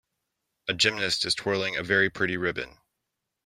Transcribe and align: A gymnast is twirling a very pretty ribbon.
A 0.67 0.73
gymnast 0.73 1.25
is 1.25 1.35
twirling 1.35 1.75
a 1.75 1.83
very 1.83 2.09
pretty 2.09 2.35
ribbon. 2.35 2.79